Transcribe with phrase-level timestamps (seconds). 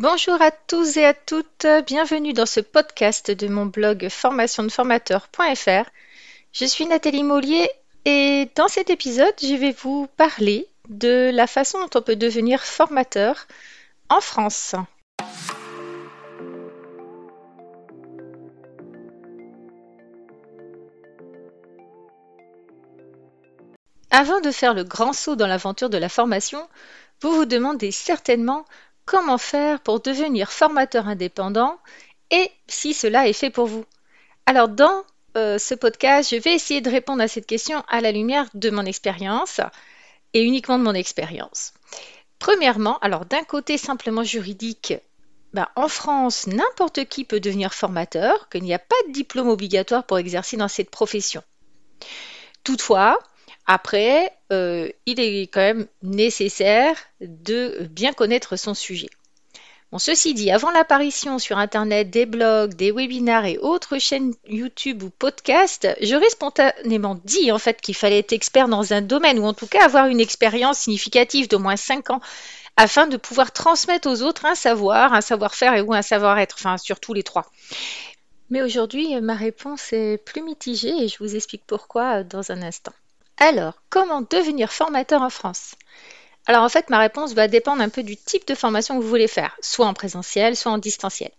[0.00, 5.90] Bonjour à tous et à toutes, bienvenue dans ce podcast de mon blog formationdeformateur.fr.
[6.54, 7.68] Je suis Nathalie Mollier
[8.06, 12.62] et dans cet épisode, je vais vous parler de la façon dont on peut devenir
[12.62, 13.46] formateur
[14.08, 14.74] en France.
[24.10, 26.66] Avant de faire le grand saut dans l'aventure de la formation,
[27.20, 28.64] vous vous demandez certainement
[29.04, 31.78] comment faire pour devenir formateur indépendant
[32.30, 33.84] et si cela est fait pour vous.
[34.46, 35.04] Alors dans
[35.36, 38.70] euh, ce podcast, je vais essayer de répondre à cette question à la lumière de
[38.70, 39.60] mon expérience
[40.34, 41.72] et uniquement de mon expérience.
[42.38, 44.94] Premièrement, alors d'un côté simplement juridique,
[45.52, 50.04] ben, en France, n'importe qui peut devenir formateur, qu'il n'y a pas de diplôme obligatoire
[50.04, 51.42] pour exercer dans cette profession.
[52.62, 53.18] Toutefois,
[53.66, 59.10] après, euh, il est quand même nécessaire de bien connaître son sujet.
[59.98, 65.10] Ceci dit, avant l'apparition sur Internet des blogs, des webinars et autres chaînes YouTube ou
[65.10, 69.52] podcasts, j'aurais spontanément dit en fait qu'il fallait être expert dans un domaine ou en
[69.52, 72.20] tout cas avoir une expérience significative d'au moins 5 ans
[72.76, 76.78] afin de pouvoir transmettre aux autres un savoir, un savoir-faire et ou un savoir-être, enfin
[76.78, 77.50] surtout les trois.
[78.48, 82.92] Mais aujourd'hui, ma réponse est plus mitigée et je vous explique pourquoi dans un instant.
[83.42, 85.74] Alors, comment devenir formateur en France?
[86.46, 89.08] Alors en fait, ma réponse va dépendre un peu du type de formation que vous
[89.08, 91.30] voulez faire, soit en présentiel, soit en distanciel.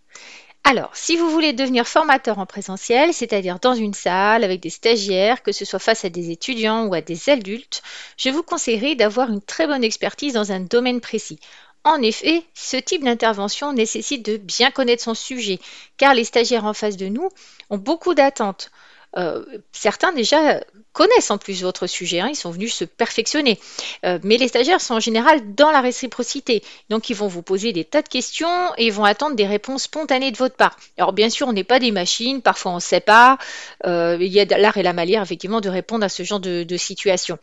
[0.64, 5.44] Alors, si vous voulez devenir formateur en présentiel, c'est-à-dire dans une salle avec des stagiaires,
[5.44, 7.82] que ce soit face à des étudiants ou à des adultes,
[8.16, 11.38] je vous conseillerais d'avoir une très bonne expertise dans un domaine précis.
[11.84, 15.60] En effet, ce type d'intervention nécessite de bien connaître son sujet,
[15.98, 17.28] car les stagiaires en face de nous
[17.70, 18.72] ont beaucoup d'attentes.
[19.16, 20.60] Euh, certains déjà
[20.92, 23.58] connaissent en plus votre sujet, hein, ils sont venus se perfectionner.
[24.04, 27.72] Euh, mais les stagiaires sont en général dans la réciprocité, donc ils vont vous poser
[27.72, 30.76] des tas de questions et vont attendre des réponses spontanées de votre part.
[30.98, 33.38] Alors bien sûr, on n'est pas des machines, parfois on ne sait pas,
[33.86, 36.76] euh, il y a l'art et la manière effectivement de répondre à ce genre de
[36.76, 37.38] situation.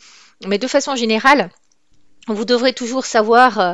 [0.46, 1.50] Mais de façon générale,
[2.34, 3.74] vous devrez toujours savoir euh,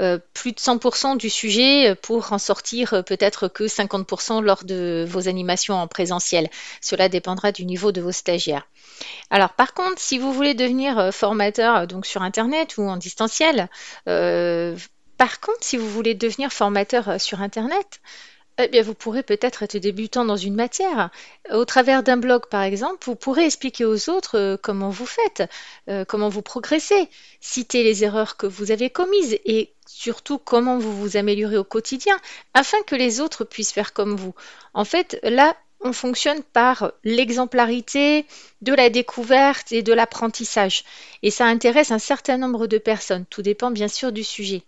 [0.00, 5.04] euh, plus de 100% du sujet pour en sortir euh, peut-être que 50% lors de
[5.08, 6.48] vos animations en présentiel.
[6.80, 8.66] Cela dépendra du niveau de vos stagiaires.
[9.30, 13.68] Alors par contre, si vous voulez devenir formateur donc sur Internet ou en distanciel,
[14.04, 18.00] par contre, si vous voulez devenir formateur sur Internet,
[18.58, 21.10] eh bien, vous pourrez peut-être être débutant dans une matière.
[21.50, 25.42] Au travers d'un blog, par exemple, vous pourrez expliquer aux autres euh, comment vous faites,
[25.88, 27.08] euh, comment vous progressez,
[27.40, 32.16] citer les erreurs que vous avez commises et surtout comment vous vous améliorez au quotidien,
[32.54, 34.34] afin que les autres puissent faire comme vous.
[34.72, 38.24] En fait, là, on fonctionne par l'exemplarité
[38.62, 40.84] de la découverte et de l'apprentissage.
[41.22, 43.26] Et ça intéresse un certain nombre de personnes.
[43.28, 44.62] Tout dépend bien sûr du sujet.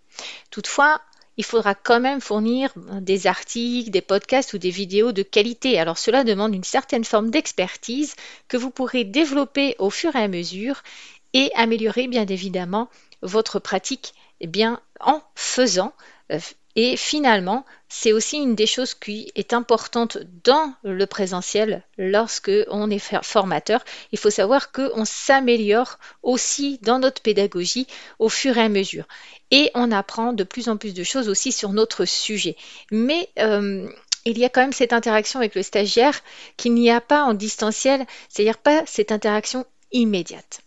[0.50, 1.00] Toutefois,
[1.38, 5.78] il faudra quand même fournir des articles, des podcasts ou des vidéos de qualité.
[5.78, 8.14] Alors cela demande une certaine forme d'expertise
[8.48, 10.82] que vous pourrez développer au fur et à mesure
[11.32, 12.88] et améliorer bien évidemment
[13.22, 15.92] votre pratique eh bien, en faisant
[16.32, 16.38] euh,
[16.80, 22.88] et finalement, c'est aussi une des choses qui est importante dans le présentiel lorsque on
[22.88, 23.84] est formateur.
[24.12, 27.88] Il faut savoir qu'on s'améliore aussi dans notre pédagogie
[28.20, 29.08] au fur et à mesure.
[29.50, 32.54] Et on apprend de plus en plus de choses aussi sur notre sujet.
[32.92, 33.90] Mais euh,
[34.24, 36.20] il y a quand même cette interaction avec le stagiaire
[36.56, 40.60] qu'il n'y a pas en distanciel, c'est-à-dire pas cette interaction immédiate.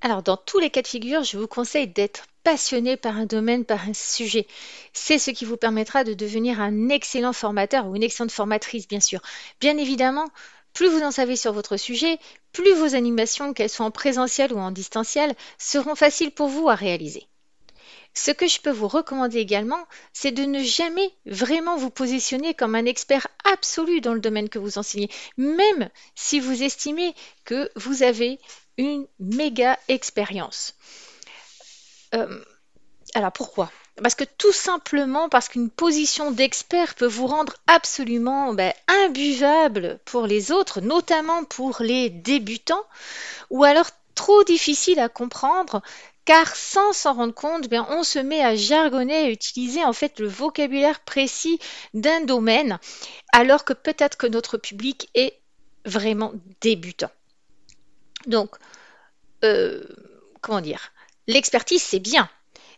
[0.00, 3.66] Alors, dans tous les cas de figure, je vous conseille d'être passionné par un domaine,
[3.66, 4.46] par un sujet.
[4.94, 9.00] C'est ce qui vous permettra de devenir un excellent formateur ou une excellente formatrice, bien
[9.00, 9.20] sûr.
[9.60, 10.26] Bien évidemment,
[10.72, 12.18] plus vous en savez sur votre sujet,
[12.52, 16.74] plus vos animations, qu'elles soient en présentiel ou en distanciel, seront faciles pour vous à
[16.74, 17.26] réaliser.
[18.14, 22.74] Ce que je peux vous recommander également, c'est de ne jamais vraiment vous positionner comme
[22.74, 27.14] un expert absolu dans le domaine que vous enseignez, même si vous estimez
[27.44, 28.40] que vous avez
[28.78, 30.74] une méga expérience.
[32.14, 32.42] Euh,
[33.14, 33.70] alors pourquoi?
[34.02, 40.26] Parce que tout simplement parce qu'une position d'expert peut vous rendre absolument ben, imbuvable pour
[40.26, 42.84] les autres, notamment pour les débutants,
[43.50, 45.82] ou alors trop difficile à comprendre
[46.28, 50.20] car sans s'en rendre compte, bien, on se met à jargonner, à utiliser en fait
[50.20, 51.58] le vocabulaire précis
[51.94, 52.78] d'un domaine,
[53.32, 55.40] alors que peut-être que notre public est
[55.86, 57.10] vraiment débutant.
[58.26, 58.56] Donc,
[59.42, 59.82] euh,
[60.42, 60.92] comment dire?
[61.28, 62.28] L'expertise, c'est bien.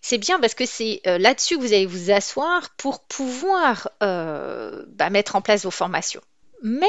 [0.03, 4.85] C'est bien parce que c'est euh, là-dessus que vous allez vous asseoir pour pouvoir euh,
[4.89, 6.23] bah, mettre en place vos formations.
[6.63, 6.89] Mais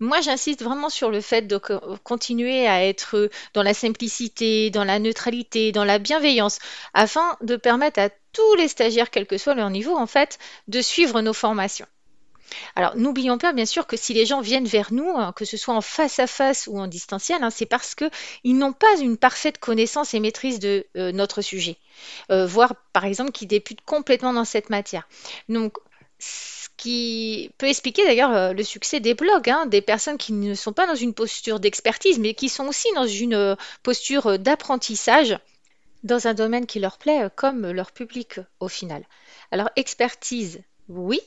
[0.00, 1.58] Moi, j'insiste vraiment sur le fait de
[2.02, 6.58] continuer à être dans la simplicité, dans la neutralité, dans la bienveillance,
[6.94, 10.38] afin de permettre à tous les stagiaires, quel que soit leur niveau, en fait,
[10.68, 11.86] de suivre nos formations.
[12.76, 15.56] Alors, n'oublions pas, bien sûr, que si les gens viennent vers nous, hein, que ce
[15.56, 19.16] soit en face à face ou en distanciel, hein, c'est parce qu'ils n'ont pas une
[19.16, 21.76] parfaite connaissance et maîtrise de euh, notre sujet,
[22.30, 25.08] euh, voire, par exemple, qu'ils débutent complètement dans cette matière.
[25.48, 25.76] Donc,
[26.18, 30.54] ce qui peut expliquer d'ailleurs euh, le succès des blogs, hein, des personnes qui ne
[30.54, 35.38] sont pas dans une posture d'expertise, mais qui sont aussi dans une posture d'apprentissage
[36.02, 39.06] dans un domaine qui leur plaît, comme leur public au final.
[39.50, 41.20] Alors, expertise, oui,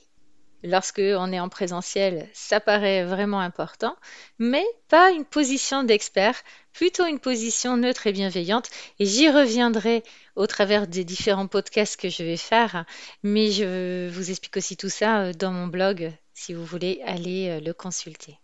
[0.64, 3.96] lorsque on est en présentiel, ça paraît vraiment important,
[4.40, 6.36] mais pas une position d'expert,
[6.74, 8.70] plutôt une position neutre et bienveillante.
[9.00, 10.04] Et j'y reviendrai
[10.36, 12.86] au travers des différents podcasts que je vais faire,
[13.24, 17.50] mais je vous explique aussi tout ça euh, dans mon blog si vous voulez aller
[17.50, 18.38] euh, le consulter.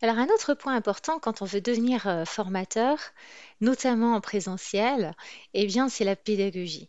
[0.00, 2.98] Alors un autre point important quand on veut devenir euh, formateur,
[3.60, 5.14] notamment en présentiel,
[5.54, 6.88] eh bien c'est la pédagogie.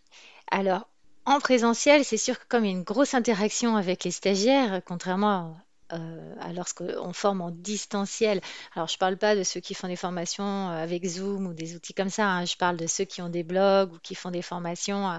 [0.51, 0.87] Alors
[1.29, 4.81] en présentiel, c'est sûr que comme il y a une grosse interaction avec les stagiaires,
[4.83, 5.55] contrairement
[5.93, 8.41] euh, lorsqu'on forme en distanciel.
[8.75, 11.53] Alors, je ne parle pas de ceux qui font des formations euh, avec Zoom ou
[11.53, 12.27] des outils comme ça.
[12.27, 12.45] hein.
[12.45, 15.17] Je parle de ceux qui ont des blogs ou qui font des formations, euh,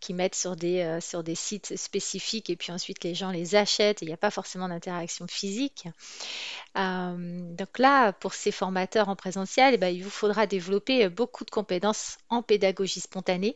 [0.00, 3.54] qui mettent sur des, euh, sur des sites spécifiques et puis ensuite les gens les
[3.54, 5.86] achètent il n'y a pas forcément d'interaction physique.
[6.74, 11.50] Donc là, pour ces formateurs en présentiel, eh ben, il vous faudra développer beaucoup de
[11.50, 13.54] compétences en pédagogie spontanée,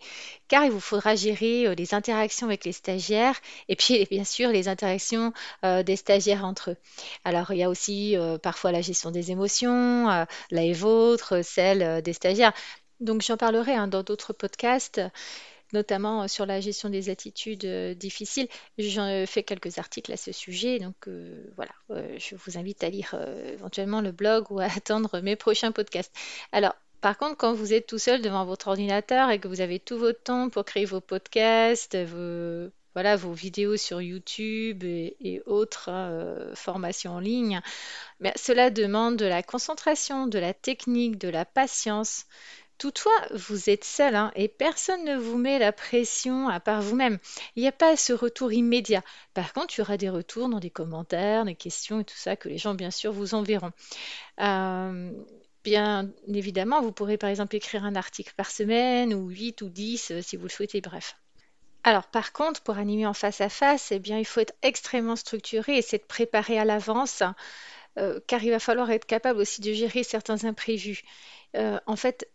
[0.48, 4.69] car il vous faudra gérer les interactions avec les stagiaires et puis bien sûr les
[4.69, 6.76] interactions des stagiaires eux.
[7.25, 12.12] Alors il y a aussi parfois la gestion des émotions, là et vôtre, celle des
[12.12, 12.53] stagiaires.
[13.00, 15.00] Donc j'en parlerai hein, dans d'autres podcasts
[15.73, 18.49] notamment euh, sur la gestion des attitudes euh, difficiles.
[18.79, 21.73] J'en fais quelques articles à ce sujet, donc euh, voilà,
[22.19, 23.14] je vous invite à lire
[23.53, 26.14] éventuellement le blog ou à attendre mes prochains podcasts.
[26.53, 29.79] Alors, par contre, quand vous êtes tout seul devant votre ordinateur et que vous avez
[29.79, 35.90] tout votre temps pour créer vos podcasts, vos, voilà, vos vidéos sur YouTube et, autres
[36.54, 37.60] formations en ligne,
[38.20, 42.25] mais cela demande de la concentration, de la technique, de la patience,
[42.78, 47.19] Toutefois, vous êtes seul hein, et personne ne vous met la pression à part vous-même.
[47.54, 49.02] Il n'y a pas ce retour immédiat.
[49.32, 52.37] Par contre, il y aura des retours dans des commentaires, des questions et tout ça
[52.37, 53.72] que les gens, bien sûr, vous enverront.
[54.40, 55.10] Euh,
[55.64, 60.10] bien évidemment, vous pourrez par exemple écrire un article par semaine ou 8 ou 10
[60.10, 61.16] euh, si vous le souhaitez, bref.
[61.86, 65.16] Alors par contre, pour animer en face à face, eh bien, il faut être extrêmement
[65.16, 67.22] structuré et c'est de préparer à l'avance,
[67.98, 71.02] euh, car il va falloir être capable aussi de gérer certains imprévus.
[71.54, 72.28] en fait,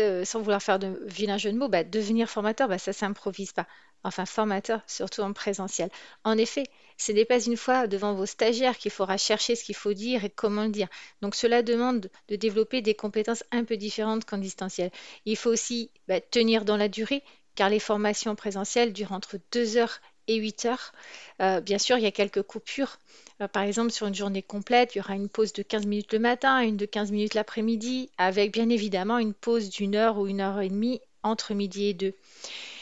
[0.00, 3.52] euh, sans vouloir faire de vilain jeu de mots, bah, devenir formateur, bah, ça s'improvise
[3.52, 3.66] pas.
[4.04, 5.90] Enfin, formateur, surtout en présentiel.
[6.24, 6.64] En effet,
[6.96, 10.24] ce n'est pas une fois devant vos stagiaires qu'il faudra chercher ce qu'il faut dire
[10.24, 10.88] et comment le dire.
[11.20, 14.90] Donc cela demande de développer des compétences un peu différentes qu'en distanciel.
[15.26, 17.22] Il faut aussi bah, tenir dans la durée,
[17.54, 20.92] car les formations présentielles durent entre 2 heures et 8 heures.
[21.40, 22.98] Euh, bien sûr, il y a quelques coupures.
[23.40, 26.12] Euh, par exemple, sur une journée complète, il y aura une pause de 15 minutes
[26.12, 30.26] le matin, une de 15 minutes l'après-midi, avec bien évidemment une pause d'une heure ou
[30.26, 32.14] une heure et demie entre midi et deux.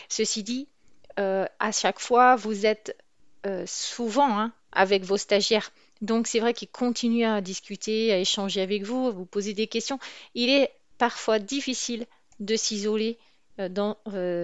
[0.09, 0.69] Ceci dit,
[1.19, 2.97] euh, à chaque fois, vous êtes
[3.65, 5.73] souvent hein, avec vos stagiaires.
[6.03, 9.67] Donc c'est vrai qu'ils continuent à discuter, à échanger avec vous, à vous poser des
[9.67, 9.99] questions.
[10.35, 12.07] Il est parfois difficile
[12.41, 13.19] de s'isoler
[13.59, 13.99] dans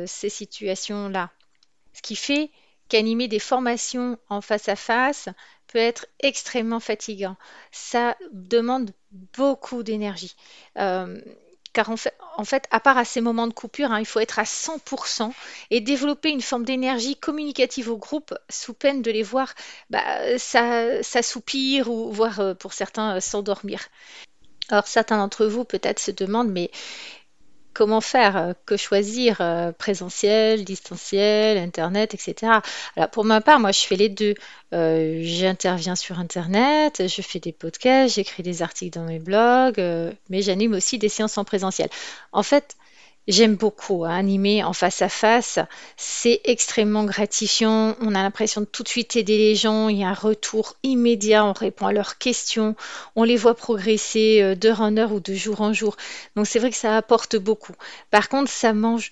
[0.06, 1.31] ces situations-là.
[1.93, 2.50] Ce qui fait
[2.88, 5.28] qu'animer des formations en face à face
[5.66, 7.37] peut être extrêmement fatigant.
[7.73, 8.90] Ça demande
[9.37, 10.37] beaucoup d'énergie.
[10.78, 11.21] Euh,
[11.73, 14.21] car en fait, en fait, à part à ces moments de coupure, hein, il faut
[14.21, 15.33] être à 100%
[15.71, 19.54] et développer une forme d'énergie communicative au groupe sous peine de les voir
[19.90, 23.80] bah, s'assoupir ou voire euh, pour certains euh, s'endormir.
[24.68, 26.71] Alors certains d'entre vous peut-être se demandent, mais
[27.75, 32.61] comment faire, euh, que choisir, euh, présentiel, distanciel, Internet, etc.
[32.97, 34.35] Alors pour ma part, moi je fais les deux.
[34.73, 39.78] Euh, j'interviens sur Internet, je fais des podcasts, j'écris des articles dans mes blogs,
[40.31, 41.88] mais j'anime aussi des séances en présentiel.
[42.33, 42.76] En fait,
[43.26, 45.59] J'aime beaucoup hein, animer en face à face.
[45.97, 47.97] C'est extrêmement gratifiant.
[48.00, 49.88] On a l'impression de tout de suite aider les gens.
[49.88, 51.45] Il y a un retour immédiat.
[51.45, 52.76] On répond à leurs questions.
[53.16, 55.97] On les voit progresser euh, d'heure en heure ou de jour en jour.
[56.37, 57.75] Donc c'est vrai que ça apporte beaucoup.
[58.11, 59.11] Par contre, ça mange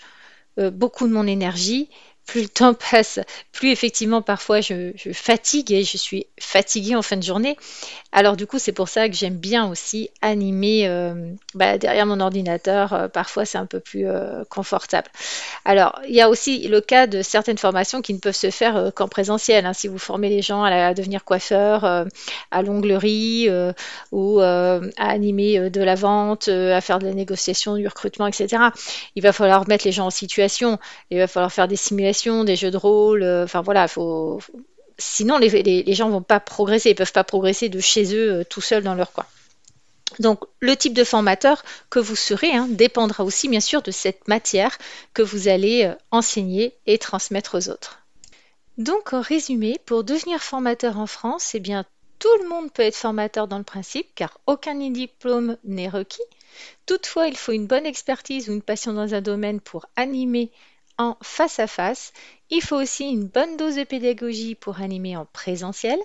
[0.59, 1.88] euh, beaucoup de mon énergie
[2.26, 3.21] plus le temps passe,
[3.52, 7.57] plus effectivement parfois je, fatigue et je suis fatiguée en fin de journée.
[8.12, 11.14] Alors du coup c'est pour ça que j'aime bien aussi animer euh,
[11.55, 12.93] bah, derrière mon ordinateur.
[12.93, 15.09] Euh, parfois c'est un peu plus euh, confortable.
[15.64, 18.93] Alors il y a aussi le cas de certaines formations qui ne peuvent se faire
[18.95, 19.67] qu'en présentiel.
[19.67, 19.73] Hein.
[19.73, 23.49] si vous formez les gens à, devenir coiffeur, à l'onglerie
[24.12, 28.62] ou à animer de la vente, à faire de la négociation, du recrutement, etc.
[29.17, 30.79] Il va falloir mettre les gens en situation.
[31.11, 32.12] Il va falloir faire des simulations
[32.45, 33.23] des jeux de rôle.
[33.23, 33.87] Euh, enfin voilà,
[34.99, 38.61] sinon les, gens vont pas progresser, ils peuvent pas progresser de chez eux euh, tout
[38.61, 39.26] seuls dans leur coin.
[40.19, 44.28] Donc le type de formateur que vous serez hein, dépendra aussi bien sûr de cette
[44.28, 44.76] matière
[45.14, 48.00] que vous allez euh, enseigner et transmettre aux autres.
[48.78, 51.85] Donc en résumé, pour devenir formateur en France, eh bien
[52.19, 56.23] tout le monde peut être formateur dans le principe car aucun diplôme n'est requis.
[56.87, 60.50] Toutefois, il faut une bonne expertise ou une passion dans un domaine pour animer
[60.99, 62.12] en face à face.
[62.50, 65.99] Il faut aussi une bonne dose de pédagogie pour animer en présentiel.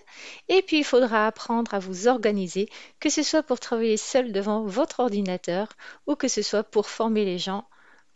[0.50, 4.63] Et puis il faudra apprendre à vous organiser, que ce soit pour travailler seul devant
[4.63, 5.70] votre ordinateur
[6.06, 7.67] ou que ce soit pour former les gens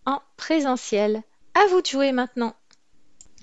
[0.05, 1.23] en présentiel.
[1.53, 2.55] À vous de jouer maintenant.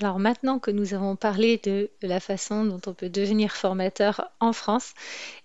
[0.00, 4.52] Alors maintenant que nous avons parlé de la façon dont on peut devenir formateur en
[4.52, 4.94] France,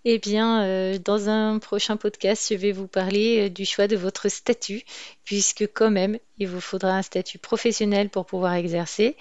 [0.05, 3.95] eh bien, euh, dans un prochain podcast, je vais vous parler euh, du choix de
[3.95, 4.83] votre statut,
[5.23, 9.17] puisque quand même, il vous faudra un statut professionnel pour pouvoir exercer.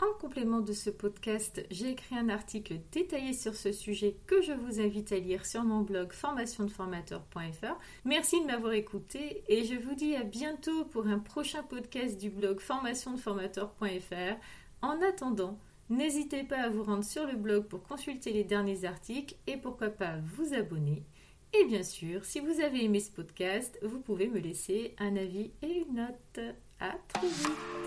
[0.00, 4.52] En complément de ce podcast, j'ai écrit un article détaillé sur ce sujet que je
[4.52, 7.78] vous invite à lire sur mon blog formationdeformateur.fr.
[8.04, 12.28] Merci de m'avoir écouté et je vous dis à bientôt pour un prochain podcast du
[12.28, 14.36] blog formationdeformateur.fr.
[14.84, 19.34] En attendant, n'hésitez pas à vous rendre sur le blog pour consulter les derniers articles
[19.46, 21.02] et pourquoi pas vous abonner.
[21.54, 25.52] Et bien sûr, si vous avez aimé ce podcast, vous pouvez me laisser un avis
[25.62, 26.54] et une note.
[26.80, 27.83] À très vite